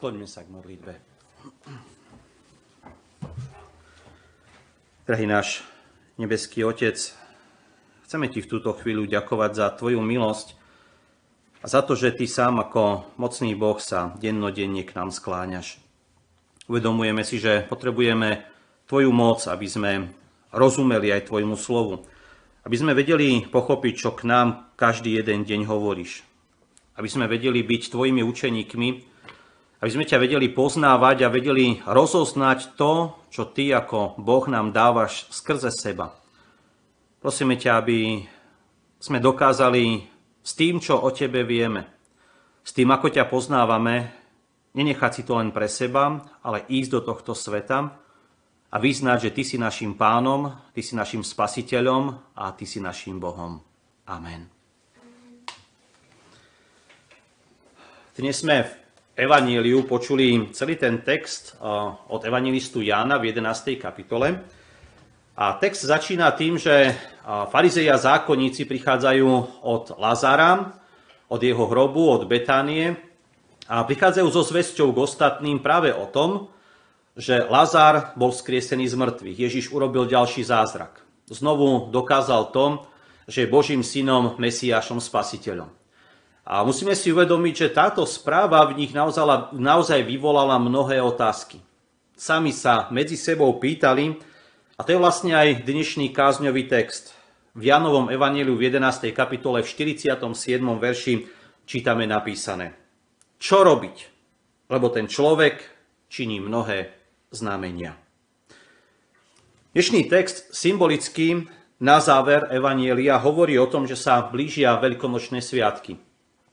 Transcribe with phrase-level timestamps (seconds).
[0.00, 0.96] Skloňme sa k modlitbe.
[5.04, 5.60] Drahý náš
[6.16, 6.96] nebeský Otec,
[8.08, 10.56] chceme Ti v túto chvíľu ďakovať za Tvoju milosť
[11.60, 15.76] a za to, že Ty sám ako mocný Boh sa dennodenne k nám skláňaš.
[16.64, 18.48] Uvedomujeme si, že potrebujeme
[18.88, 20.16] Tvoju moc, aby sme
[20.48, 22.08] rozumeli aj Tvojmu slovu.
[22.64, 26.24] Aby sme vedeli pochopiť, čo k nám každý jeden deň hovoríš.
[26.96, 29.09] Aby sme vedeli byť Tvojimi učeníkmi,
[29.80, 35.24] aby sme ťa vedeli poznávať a vedeli rozoznať to, čo ty ako Boh nám dávaš
[35.32, 36.12] skrze seba.
[37.20, 38.24] Prosíme ťa, aby
[39.00, 40.04] sme dokázali
[40.44, 41.88] s tým, čo o tebe vieme,
[42.60, 44.12] s tým, ako ťa poznávame,
[44.76, 47.96] nenechať si to len pre seba, ale ísť do tohto sveta
[48.70, 53.16] a vyznať, že ty si našim pánom, ty si našim spasiteľom a ty si našim
[53.16, 53.64] Bohom.
[54.04, 54.46] Amen.
[58.14, 58.70] Dnes sme v
[59.20, 61.60] Evaníliu počuli celý ten text eh,
[62.08, 63.76] od evangelistu Jána v 11.
[63.76, 64.40] kapitole.
[65.36, 66.94] A text začína tým, že eh,
[67.52, 69.28] farizeji a zákonníci prichádzajú
[69.60, 70.72] od Lazara,
[71.28, 72.96] od jeho hrobu, od Betánie
[73.68, 76.48] a prichádzajú so zväzťou k ostatným práve o tom,
[77.12, 79.36] že Lazár bol skriesený z mŕtvych.
[79.36, 81.04] Ježiš urobil ďalší zázrak.
[81.28, 82.88] Znovu dokázal tom,
[83.28, 85.79] že je Božím synom, Mesiášom, spasiteľom.
[86.50, 91.62] A musíme si uvedomiť, že táto správa v nich naozaj, naozaj vyvolala mnohé otázky.
[92.18, 94.18] Sami sa medzi sebou pýtali,
[94.74, 97.14] a to je vlastne aj dnešný kázňový text.
[97.54, 99.14] V Janovom evaníliu v 11.
[99.14, 100.18] kapitole v 47.
[100.74, 101.14] verši
[101.70, 102.74] čítame napísané.
[103.38, 103.96] Čo robiť?
[104.74, 105.62] Lebo ten človek
[106.10, 106.90] činí mnohé
[107.30, 107.94] znamenia.
[109.70, 111.46] Dnešný text symbolicky
[111.78, 116.09] na záver Evanielia hovorí o tom, že sa blížia veľkonočné sviatky.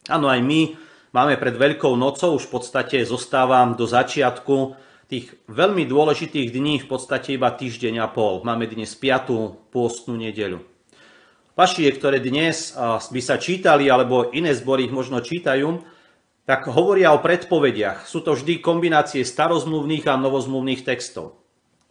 [0.08, 0.76] Áno, aj my
[1.12, 6.88] máme pred Veľkou nocou, už v podstate zostávam do začiatku tých veľmi dôležitých dní, v
[6.88, 8.44] podstate iba týždeň a pol.
[8.44, 9.72] Máme dnes 5.
[9.72, 10.64] pôstnu nedeľu.
[11.56, 12.76] Pašie, ktoré dnes
[13.12, 15.84] by sa čítali, alebo iné zbory ich možno čítajú,
[16.48, 18.08] tak hovoria o predpovediach.
[18.08, 21.40] Sú to vždy kombinácie starozmluvných a novozmluvných textov.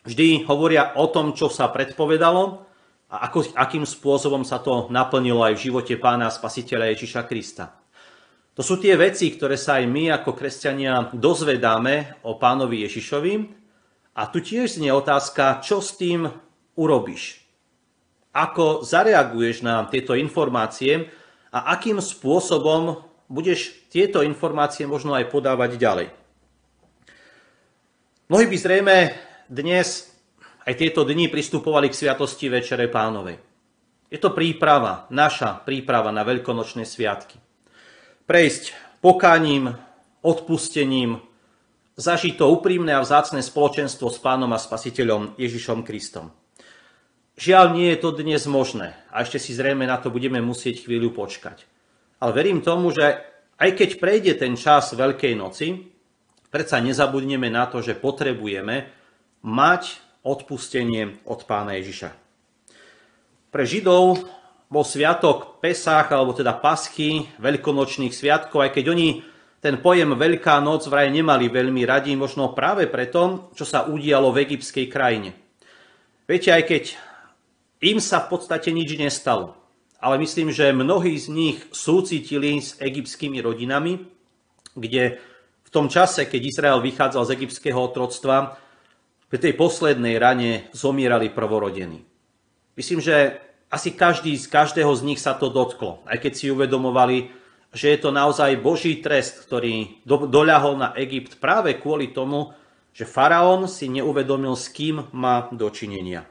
[0.09, 2.65] Vždy hovoria o tom, čo sa predpovedalo
[3.10, 7.75] a ako, akým spôsobom sa to naplnilo aj v živote pána spasiteľa Ježiša Krista.
[8.56, 13.34] To sú tie veci, ktoré sa aj my ako kresťania dozvedáme o pánovi Ježišovi.
[14.17, 16.25] A tu tiež znie otázka, čo s tým
[16.81, 17.44] urobíš.
[18.33, 21.12] Ako zareaguješ na tieto informácie
[21.53, 26.09] a akým spôsobom budeš tieto informácie možno aj podávať ďalej.
[28.33, 28.97] Mnohí by zrejme
[29.53, 30.09] dnes
[30.65, 33.37] aj tieto dni pristupovali k sviatosti Večere Pánovej.
[34.09, 37.46] Je to príprava, naša príprava na veľkonočné sviatky
[38.26, 39.78] prejsť pokáním,
[40.20, 41.22] odpustením,
[41.97, 46.34] zažiť to úprimné a vzácne spoločenstvo s pánom a spasiteľom Ježišom Kristom.
[47.37, 51.14] Žiaľ, nie je to dnes možné a ešte si zrejme na to budeme musieť chvíľu
[51.14, 51.64] počkať.
[52.20, 53.22] Ale verím tomu, že
[53.56, 55.88] aj keď prejde ten čas Veľkej noci,
[56.48, 58.88] predsa nezabudneme na to, že potrebujeme
[59.44, 59.82] mať
[60.25, 62.10] odpustenie od pána Ježiša.
[63.53, 64.26] Pre Židov
[64.66, 69.09] bol sviatok Pesach, alebo teda Paschy, veľkonočných sviatkov, aj keď oni
[69.62, 74.47] ten pojem Veľká noc vraj nemali veľmi radi, možno práve preto, čo sa udialo v
[74.47, 75.34] egyptskej krajine.
[76.26, 76.84] Viete, aj keď
[77.87, 79.55] im sa v podstate nič nestalo,
[80.03, 84.03] ale myslím, že mnohí z nich súcitili s egyptskými rodinami,
[84.76, 85.19] kde
[85.66, 88.59] v tom čase, keď Izrael vychádzal z egyptského otroctva,
[89.26, 92.06] pri tej poslednej rane zomierali prvorodení.
[92.78, 97.34] Myslím, že asi každý z každého z nich sa to dotklo, aj keď si uvedomovali,
[97.75, 102.55] že je to naozaj Boží trest, ktorý do, doľahol na Egypt práve kvôli tomu,
[102.96, 106.25] že faraón si neuvedomil, s kým má dočinenia.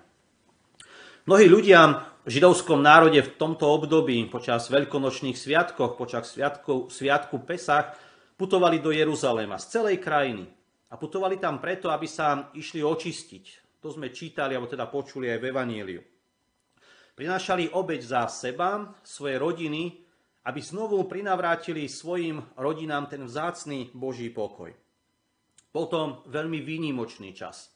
[1.29, 7.93] Mnohí ľudia v židovskom národe v tomto období, počas veľkonočných sviatkoch, počas sviatku, sviatku Pesach,
[8.33, 10.49] putovali do Jeruzalema z celej krajiny.
[10.89, 13.77] A putovali tam preto, aby sa išli očistiť.
[13.81, 16.01] To sme čítali, alebo teda počuli aj v Evaníliu.
[17.15, 20.03] Prinášali obeď za seba, svoje rodiny,
[20.45, 24.75] aby znovu prinavrátili svojim rodinám ten vzácný Boží pokoj.
[25.71, 25.85] Bol
[26.27, 27.71] veľmi výnimočný čas.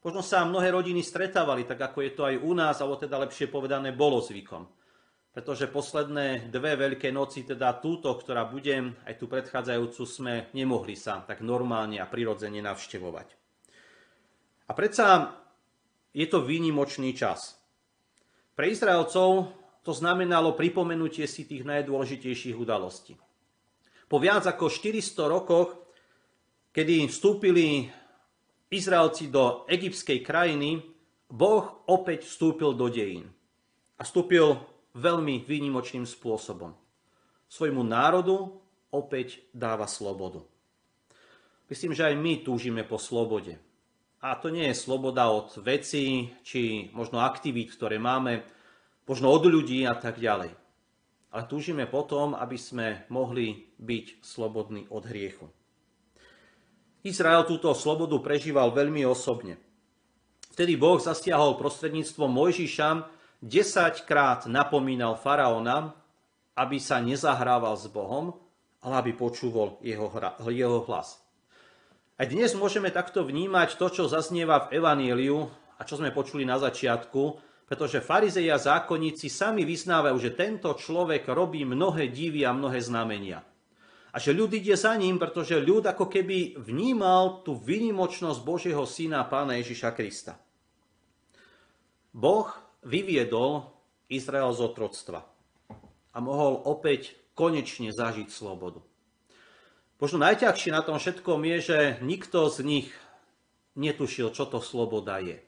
[0.00, 3.52] Možno sa mnohé rodiny stretávali, tak ako je to aj u nás, alebo teda lepšie
[3.52, 4.64] povedané, bolo zvykom.
[5.36, 11.20] Pretože posledné dve veľké noci, teda túto, ktorá bude, aj tú predchádzajúcu, sme nemohli sa
[11.28, 13.28] tak normálne a prirodzene navštevovať.
[14.64, 15.36] A predsa
[16.16, 17.57] je to výnimočný čas.
[18.58, 19.54] Pre Izraelcov
[19.86, 23.14] to znamenalo pripomenutie si tých najdôležitejších udalostí.
[24.10, 25.78] Po viac ako 400 rokoch,
[26.74, 27.86] kedy vstúpili
[28.66, 30.82] Izraelci do egyptskej krajiny,
[31.30, 33.30] Boh opäť vstúpil do dejín.
[33.94, 34.58] A vstúpil
[34.98, 36.74] veľmi výnimočným spôsobom.
[37.46, 38.58] Svojmu národu
[38.90, 40.42] opäť dáva slobodu.
[41.70, 43.67] Myslím, že aj my túžime po slobode.
[44.18, 48.42] A to nie je sloboda od vecí, či možno aktivít, ktoré máme,
[49.06, 50.50] možno od ľudí a tak ďalej.
[51.30, 55.46] Ale túžime potom, aby sme mohli byť slobodní od hriechu.
[57.06, 59.54] Izrael túto slobodu prežíval veľmi osobne.
[60.50, 62.88] Vtedy Boh zasiahol prostredníctvom Mojžiša
[63.38, 65.94] 10 krát napomínal faraóna,
[66.58, 68.34] aby sa nezahrával s Bohom,
[68.82, 70.10] ale aby počúval jeho,
[70.50, 71.22] jeho hlas.
[72.18, 75.46] Aj dnes môžeme takto vnímať to, čo zaznieva v Evaníliu
[75.78, 77.22] a čo sme počuli na začiatku,
[77.62, 83.38] pretože farizei a zákonníci sami vyznávajú, že tento človek robí mnohé divy a mnohé znamenia.
[84.10, 89.22] A že ľud ide za ním, pretože ľud ako keby vnímal tú vynimočnosť Božieho syna
[89.30, 90.34] pána Ježiša Krista.
[92.10, 92.50] Boh
[92.82, 93.62] vyviedol
[94.10, 95.22] Izrael z otroctva
[96.10, 98.87] a mohol opäť konečne zažiť slobodu.
[99.98, 102.88] Možno najťažšie na tom všetkom je, že nikto z nich
[103.74, 105.42] netušil, čo to sloboda je.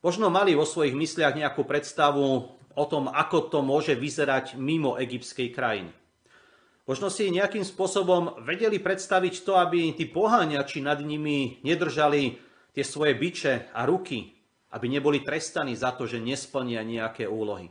[0.00, 5.52] Možno mali vo svojich mysliach nejakú predstavu o tom, ako to môže vyzerať mimo egyptskej
[5.52, 5.92] krajiny.
[6.88, 12.40] Možno si nejakým spôsobom vedeli predstaviť to, aby tí poháňači nad nimi nedržali
[12.72, 14.32] tie svoje byče a ruky,
[14.72, 17.68] aby neboli trestaní za to, že nesplnia nejaké úlohy.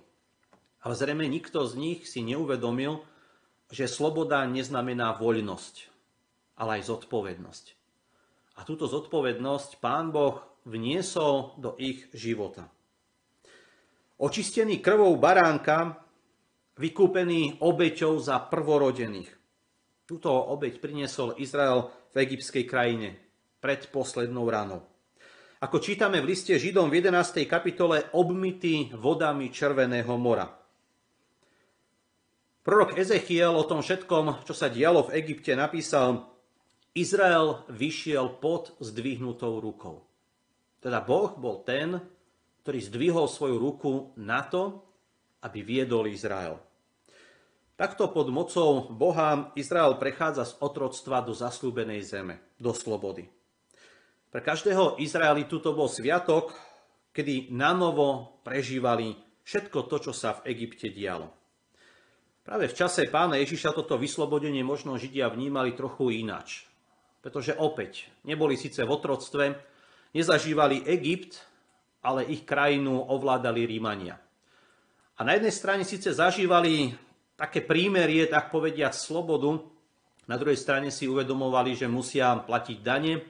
[0.85, 3.01] Ale zrejme nikto z nich si neuvedomil,
[3.69, 5.75] že sloboda neznamená voľnosť,
[6.57, 7.65] ale aj zodpovednosť.
[8.59, 12.67] A túto zodpovednosť pán Boh vniesol do ich života.
[14.19, 15.95] Očistený krvou baránka,
[16.75, 19.31] vykúpený obeťou za prvorodených.
[20.03, 23.15] Túto obeť priniesol Izrael v egyptskej krajine
[23.63, 24.83] pred poslednou ranou.
[25.63, 27.47] Ako čítame v liste Židom v 11.
[27.47, 30.58] kapitole, obmity vodami Červeného mora.
[32.59, 36.27] Prorok Ezechiel o tom všetkom, čo sa dialo v Egypte, napísal,
[36.91, 40.03] Izrael vyšiel pod zdvihnutou rukou.
[40.83, 42.03] Teda Boh bol ten,
[42.63, 44.83] ktorý zdvihol svoju ruku na to,
[45.39, 46.59] aby viedol Izrael.
[47.79, 53.31] Takto pod mocou Boha Izrael prechádza z otroctva do zaslúbenej zeme, do slobody.
[54.27, 56.51] Pre každého Izraelitu to bol sviatok,
[57.15, 59.15] kedy nanovo prežívali
[59.47, 61.38] všetko to, čo sa v Egypte dialo.
[62.49, 66.65] Práve v čase pána Ježiša toto vyslobodenie možno Židia vnímali trochu inač.
[67.21, 69.53] Pretože opäť neboli síce v otroctve,
[70.17, 71.45] nezažívali Egypt,
[72.01, 74.17] ale ich krajinu ovládali Rímania.
[75.13, 76.89] A na jednej strane síce zažívali
[77.37, 79.61] také prímerie, tak povediať, slobodu,
[80.25, 83.29] na druhej strane si uvedomovali, že musia platiť dane,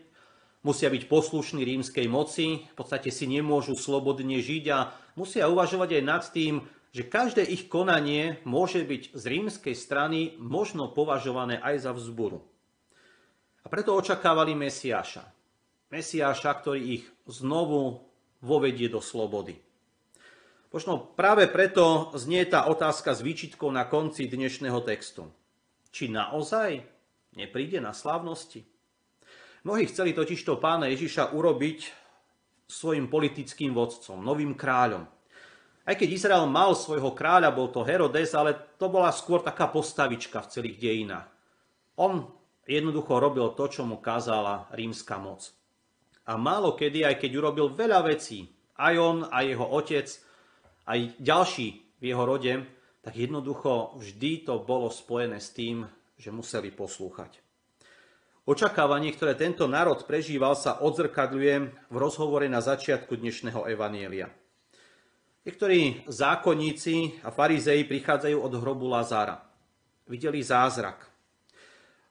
[0.63, 6.04] musia byť poslušní rímskej moci, v podstate si nemôžu slobodne žiť a musia uvažovať aj
[6.07, 11.91] nad tým, že každé ich konanie môže byť z rímskej strany možno považované aj za
[11.94, 12.41] vzburu.
[13.61, 15.30] A preto očakávali Mesiáša.
[15.94, 18.02] Mesiáša, ktorý ich znovu
[18.42, 19.57] vovedie do slobody.
[20.69, 25.25] Možno práve preto znie tá otázka s výčitkou na konci dnešného textu.
[25.90, 26.85] Či naozaj
[27.33, 28.69] nepríde na slávnosti?
[29.66, 31.90] Mnohí chceli totižto pána Ježiša urobiť
[32.69, 35.09] svojim politickým vodcom, novým kráľom.
[35.89, 40.45] Aj keď Izrael mal svojho kráľa, bol to Herodes, ale to bola skôr taká postavička
[40.45, 41.25] v celých dejinách.
[41.97, 42.29] On
[42.69, 45.49] jednoducho robil to, čo mu kázala rímska moc.
[46.29, 48.45] A málo kedy, aj keď urobil veľa vecí,
[48.77, 50.07] aj on, aj jeho otec,
[50.85, 51.67] aj ďalší
[51.97, 52.53] v jeho rode,
[53.01, 55.89] tak jednoducho vždy to bolo spojené s tým,
[56.21, 57.41] že museli poslúchať.
[58.45, 61.55] Očakávanie, ktoré tento národ prežíval, sa odzrkadľuje
[61.89, 64.29] v rozhovore na začiatku dnešného evanielia.
[65.47, 69.39] Niektorí zákonníci a farizei prichádzajú od hrobu Lazára.
[70.03, 71.07] Videli zázrak.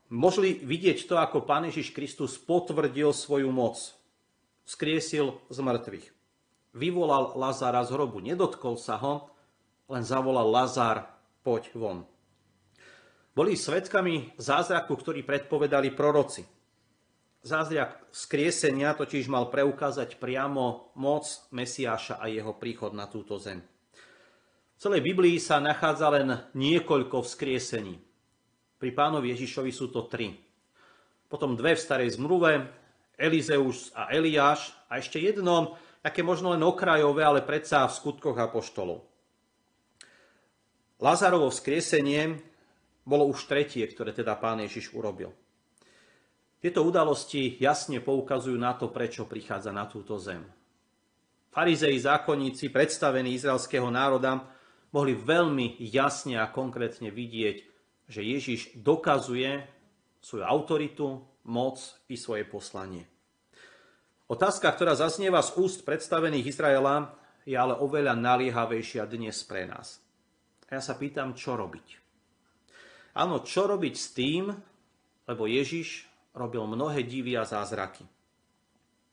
[0.09, 3.77] Mohli vidieť to, ako Pán Ježiš Kristus potvrdil svoju moc.
[4.65, 6.07] Skriesil z mŕtvych.
[6.73, 8.25] Vyvolal Lazára z hrobu.
[8.25, 9.29] Nedotkol sa ho,
[9.93, 11.13] len zavolal Lazár,
[11.45, 11.99] poď von.
[13.37, 16.58] Boli svetkami zázraku, ktorý predpovedali proroci.
[17.39, 23.63] Zázrak skriesenia totiž mal preukázať priamo moc Mesiáša a jeho príchod na túto zem.
[24.75, 27.99] V celej Biblii sa nachádza len niekoľko vzkriesení.
[28.79, 30.35] Pri pánovi Ježišovi sú to tri.
[31.27, 32.63] Potom dve v starej zmluve,
[33.19, 39.03] Elizeus a Eliáš a ešte jedno, také možno len okrajové, ale predsa v skutkoch apoštolov.
[40.99, 42.39] Lazarovo vzkriesenie
[43.03, 45.35] bolo už tretie, ktoré teda pán Ježiš urobil.
[46.59, 50.43] Tieto udalosti jasne poukazujú na to, prečo prichádza na túto zem.
[51.55, 54.43] Farizei zákonníci, predstavení izraelského národa,
[54.91, 57.57] mohli veľmi jasne a konkrétne vidieť,
[58.11, 59.63] že Ježiš dokazuje
[60.19, 63.09] svoju autoritu, moc i svoje poslanie.
[64.29, 67.17] Otázka, ktorá zaznieva z úst predstavených Izraela,
[67.49, 70.05] je ale oveľa naliehavejšia dnes pre nás.
[70.69, 71.97] A ja sa pýtam, čo robiť.
[73.17, 74.53] Áno, čo robiť s tým,
[75.25, 76.08] lebo Ježiš
[76.39, 78.07] robil mnohé divy a zázraky.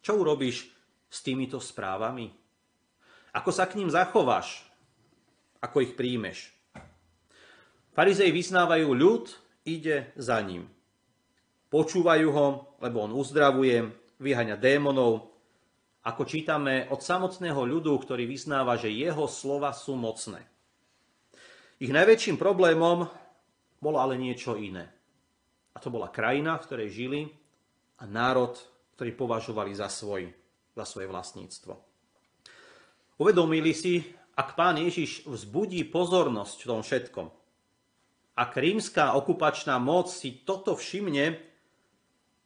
[0.05, 0.69] Čo urobíš
[1.09, 2.29] s týmito správami?
[3.33, 4.61] Ako sa k ním zachováš?
[5.59, 6.53] Ako ich príjmeš?
[7.97, 9.33] Farizei vyznávajú ľud,
[9.65, 10.69] ide za ním.
[11.73, 12.47] Počúvajú ho,
[12.79, 13.81] lebo on uzdravuje,
[14.21, 15.33] vyhaňa démonov,
[16.05, 20.45] ako čítame od samotného ľudu, ktorý vyznáva, že jeho slova sú mocné.
[21.81, 23.09] Ich najväčším problémom
[23.81, 24.85] bolo ale niečo iné.
[25.75, 27.21] A to bola krajina, v ktorej žili
[27.99, 28.55] a národ,
[28.95, 30.31] ktorý považovali za, svoj,
[30.71, 31.75] za svoje vlastníctvo.
[33.19, 34.03] Uvedomili si,
[34.35, 37.27] ak pán Ježiš vzbudí pozornosť v tom všetkom,
[38.35, 41.39] ak rímska okupačná moc si toto všimne,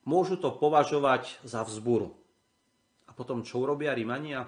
[0.06, 2.14] môžu to považovať za vzburu.
[3.10, 4.46] A potom čo urobia Rímania?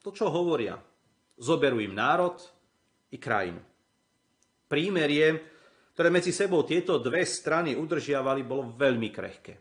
[0.00, 0.80] To, čo hovoria.
[1.36, 2.40] Zoberú im národ
[3.12, 3.60] i krajinu.
[4.72, 5.44] Prímerie,
[5.98, 9.58] ktoré medzi sebou tieto dve strany udržiavali, bolo veľmi krehké.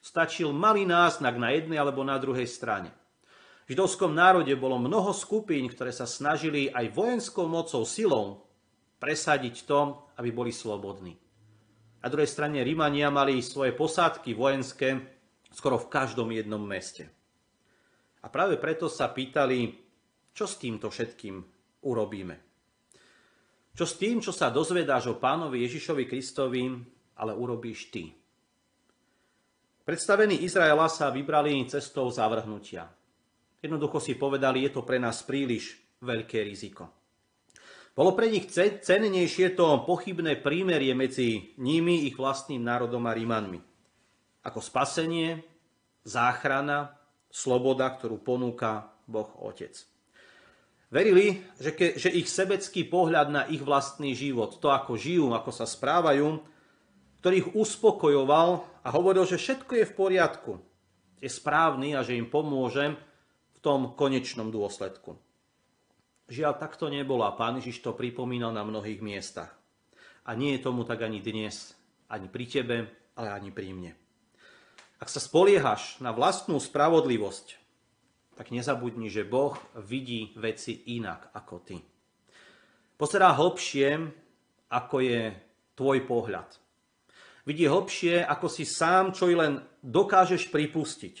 [0.00, 2.96] Stačil malý náznak na jednej alebo na druhej strane.
[3.68, 8.48] V židovskom národe bolo mnoho skupín, ktoré sa snažili aj vojenskou mocou, silou
[8.96, 11.12] presadiť to, aby boli slobodní.
[12.00, 14.96] Na druhej strane Rímania mali svoje posádky vojenské
[15.52, 17.04] skoro v každom jednom meste.
[18.24, 19.76] A práve preto sa pýtali,
[20.32, 21.36] čo s týmto všetkým
[21.84, 22.45] urobíme.
[23.76, 26.64] Čo s tým, čo sa dozvedáš o pánovi Ježišovi Kristovi,
[27.20, 28.08] ale urobíš ty.
[29.84, 32.88] Predstavení Izraela sa vybrali cestou zavrhnutia.
[33.60, 36.88] Jednoducho si povedali, je to pre nás príliš veľké riziko.
[37.92, 43.60] Bolo pre nich cennejšie to pochybné prímerie medzi nimi, ich vlastným národom a Rímanmi.
[44.44, 45.40] Ako spasenie,
[46.04, 46.96] záchrana,
[47.32, 49.95] sloboda, ktorú ponúka Boh Otec.
[50.86, 55.50] Verili, že, ke, že ich sebecký pohľad na ich vlastný život, to ako žijú, ako
[55.50, 56.38] sa správajú,
[57.18, 60.52] ktorý ich uspokojoval a hovoril, že všetko je v poriadku,
[61.18, 62.94] je správny a že im pomôže
[63.56, 65.18] v tom konečnom dôsledku.
[66.30, 69.50] Žiaľ, tak to nebolo a pán Ježiš to pripomínal na mnohých miestach.
[70.26, 71.74] A nie je tomu tak ani dnes,
[72.06, 72.76] ani pri tebe,
[73.18, 73.92] ale ani pri mne.
[75.02, 77.65] Ak sa spoliehaš na vlastnú spravodlivosť,
[78.36, 81.80] tak nezabudni, že Boh vidí veci inak ako ty.
[83.00, 83.96] Pozerá hlbšie,
[84.68, 85.32] ako je
[85.72, 86.48] tvoj pohľad.
[87.48, 91.16] Vidí hlbšie, ako si sám čo i len dokážeš pripustiť,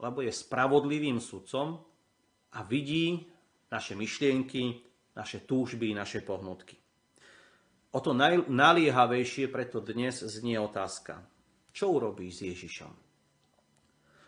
[0.00, 1.76] lebo je spravodlivým sudcom
[2.56, 3.28] a vidí
[3.68, 4.80] naše myšlienky,
[5.12, 6.80] naše túžby, naše pohnutky.
[7.90, 8.14] O to
[8.46, 11.26] naliehavejšie preto dnes znie otázka.
[11.74, 13.09] Čo urobíš s Ježišom?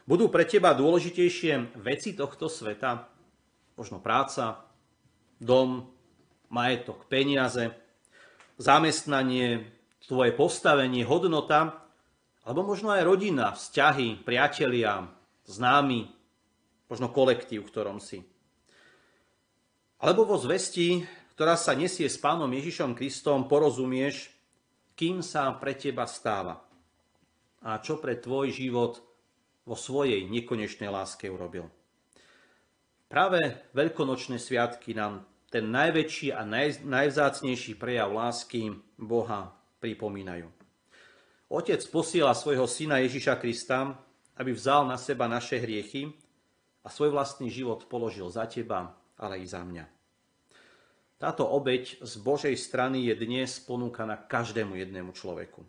[0.02, 3.06] Budú pre teba dôležitejšie veci tohto sveta?
[3.78, 4.66] Možno práca,
[5.38, 5.94] dom,
[6.50, 7.70] majetok, peniaze,
[8.58, 9.70] zamestnanie,
[10.02, 11.86] tvoje postavenie, hodnota,
[12.42, 15.06] alebo možno aj rodina, vzťahy, priatelia,
[15.46, 16.10] známi,
[16.90, 18.26] možno kolektív, v ktorom si.
[20.02, 21.06] Alebo vo zvesti,
[21.38, 24.34] ktorá sa nesie s pánom Ježišom Kristom, porozumieš,
[24.98, 26.60] kým sa pre teba stáva
[27.62, 29.11] a čo pre tvoj život
[29.62, 31.70] vo svojej nekonečnej láske urobil.
[33.06, 33.38] Práve
[33.76, 39.52] veľkonočné sviatky nám ten najväčší a naj, najvzácnejší prejav lásky Boha
[39.84, 40.48] pripomínajú.
[41.52, 43.92] Otec posiela svojho syna Ježiša Krista,
[44.40, 46.08] aby vzal na seba naše hriechy
[46.80, 49.86] a svoj vlastný život položil za teba ale i za mňa.
[51.22, 55.62] Táto obeď z Božej strany je dnes ponúkaná každému jednému človeku.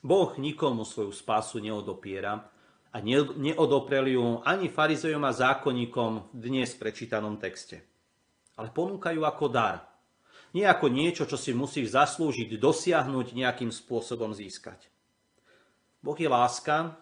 [0.00, 2.48] Boh nikomu svoju spásu neodopiera
[2.94, 7.82] a neodoprel ju ani farizejom a zákonníkom v dnes prečítanom texte.
[8.54, 9.90] Ale ponúkajú ako dar.
[10.54, 14.86] Nie ako niečo, čo si musíš zaslúžiť, dosiahnuť, nejakým spôsobom získať.
[15.98, 16.94] Boh je láska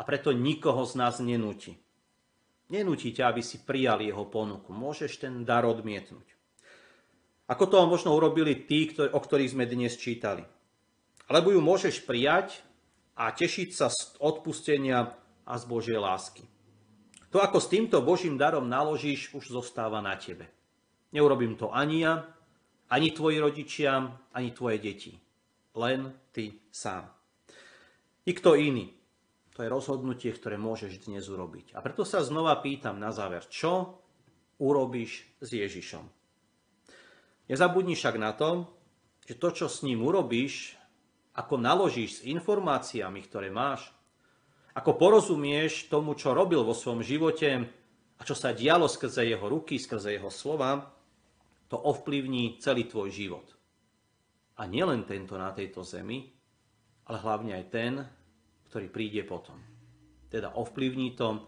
[0.00, 1.76] a preto nikoho z nás nenúti.
[2.72, 4.72] Nenúti ťa, aby si prijal jeho ponuku.
[4.72, 6.24] Môžeš ten dar odmietnúť.
[7.44, 10.40] Ako to možno urobili tí, o ktorých sme dnes čítali.
[11.28, 12.64] Alebo ju môžeš prijať
[13.14, 15.14] a tešiť sa z odpustenia
[15.46, 16.44] a z Božej lásky.
[17.34, 20.46] To, ako s týmto Božím darom naložíš, už zostáva na tebe.
[21.10, 22.22] Neurobím to ani ja,
[22.90, 25.12] ani tvoji rodičia, ani tvoje deti.
[25.74, 27.10] Len ty sám.
[28.22, 28.94] Nikto iný.
[29.54, 31.74] To je rozhodnutie, ktoré môžeš dnes urobiť.
[31.74, 34.02] A preto sa znova pýtam na záver, čo
[34.58, 36.06] urobíš s Ježišom?
[37.50, 38.66] Nezabudni však na to,
[39.26, 40.78] že to, čo s ním urobíš,
[41.34, 43.90] ako naložíš s informáciami, ktoré máš,
[44.74, 47.50] ako porozumieš tomu, čo robil vo svojom živote
[48.18, 50.90] a čo sa dialo skrze jeho ruky, skrze jeho slova,
[51.70, 53.46] to ovplyvní celý tvoj život.
[54.58, 56.30] A nielen tento na tejto zemi,
[57.10, 57.92] ale hlavne aj ten,
[58.70, 59.58] ktorý príde potom.
[60.30, 61.46] Teda ovplyvní to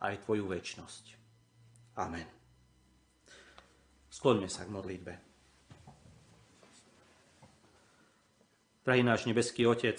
[0.00, 1.04] aj tvoju väčnosť.
[2.00, 2.28] Amen.
[4.12, 5.25] Skloňme sa k modlitbe.
[8.86, 9.98] Drahý náš nebeský Otec,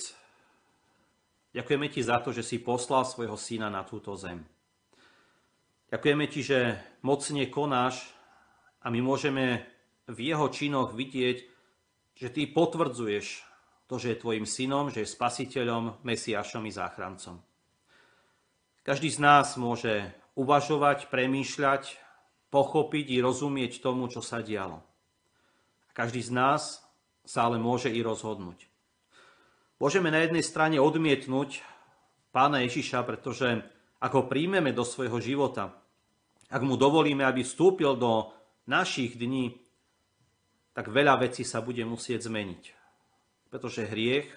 [1.52, 4.48] ďakujeme Ti za to, že si poslal svojho syna na túto zem.
[5.92, 6.60] Ďakujeme Ti, že
[7.04, 8.08] mocne konáš
[8.80, 9.68] a my môžeme
[10.08, 11.38] v jeho činoch vidieť,
[12.16, 13.44] že Ty potvrdzuješ
[13.92, 17.44] to, že je tvojim synom, že je spasiteľom, Mesiašom i záchrancom.
[18.88, 21.92] Každý z nás môže uvažovať, premýšľať,
[22.56, 24.80] pochopiť i rozumieť tomu, čo sa dialo.
[24.80, 26.88] A každý z nás
[27.28, 28.77] sa ale môže i rozhodnúť.
[29.78, 31.62] Môžeme na jednej strane odmietnúť
[32.34, 33.62] pána Ježiša, pretože
[34.02, 35.78] ak ho príjmeme do svojho života,
[36.50, 38.34] ak mu dovolíme, aby vstúpil do
[38.66, 39.58] našich dní,
[40.74, 42.78] tak veľa vecí sa bude musieť zmeniť
[43.48, 44.28] pretože hriech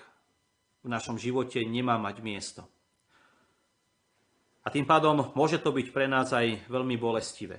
[0.81, 2.63] v našom živote nemá mať miesto.
[4.65, 7.59] A tým pádom môže to byť pre nás aj veľmi bolestivé.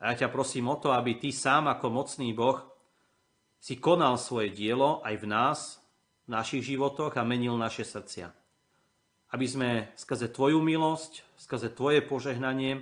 [0.00, 2.60] A ja ťa prosím o to, aby ty sám ako mocný Boh
[3.56, 5.58] si konal svoje dielo aj v nás,
[6.24, 8.32] v našich životoch a menil naše srdcia.
[9.34, 12.80] Aby sme skrze Tvoju milosť, skrze Tvoje požehnanie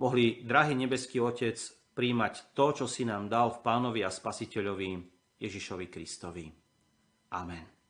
[0.00, 1.58] mohli, drahý nebeský Otec,
[1.94, 4.90] príjmať to, čo si nám dal v Pánovi a Spasiteľovi
[5.38, 6.46] Ježišovi Kristovi.
[7.34, 7.83] Amen.